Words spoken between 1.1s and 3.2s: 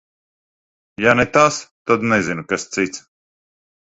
ne tas, tad nezinu, kas cits.